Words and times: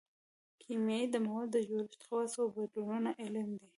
کیمیا 0.61 1.01
د 1.11 1.15
موادو 1.25 1.51
د 1.55 1.57
جوړښت 1.69 2.01
خواصو 2.07 2.39
او 2.43 2.49
بدلونونو 2.55 3.11
علم 3.21 3.47
دی 3.59 3.67